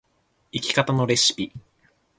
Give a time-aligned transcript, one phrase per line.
[0.51, 1.53] 生き方のレシピ